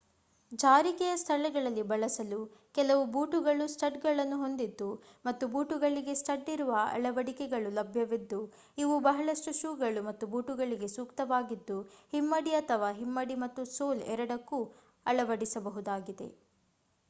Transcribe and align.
ಜಾರಿಕೆಯ 0.51 1.15
ಸ್ಥಳಗಳಲ್ಲಿ 1.15 1.83
ಬಳಸಲು 1.89 2.39
ಕೆಲವು 2.75 3.03
ಬೂಟುಗಳು 3.11 3.65
ಸ್ಟಡ್ಗಳನ್ನು 3.73 4.37
ಹೊಂದಿದ್ದು 4.39 4.87
ಮತ್ತು 5.25 5.47
ಬೂಟುಗಳಿಗೆ 5.51 6.13
ಸ್ಟಡ್ 6.21 6.49
ಇರುವ 6.53 6.71
ಅಳವಡಿಕೆಗಳು 6.93 7.69
ಲಭ್ಯವಿದ್ದು 7.77 8.39
ಇವು 8.77 8.95
ಬಹಳಷ್ಟು 9.05 9.53
ಶೂಗಳು 9.59 10.03
ಮತ್ತು 10.09 10.27
ಬೂಟುಗಳಿಗೆ 10.33 10.89
ಸೂಕ್ತವಾಗಿದ್ದು 10.95 11.77
ಹಿಮ್ಮಡಿ 12.13 12.53
ಅಥವಾ 12.61 12.89
ಹಿಮ್ಮಡಿ 12.99 13.37
ಮತ್ತು 13.45 13.63
ಸೋಲ್ 13.75 14.03
ಎರಡಕ್ಕೂ 14.15 14.61
ಅಳವಡಿಸಬಹುದಾಗಿದೆ 15.05 16.29